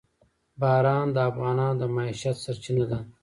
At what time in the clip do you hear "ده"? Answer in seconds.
2.91-2.99